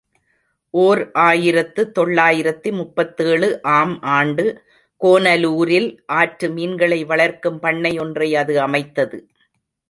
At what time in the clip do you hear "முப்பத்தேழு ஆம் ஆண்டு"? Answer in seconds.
2.71-4.45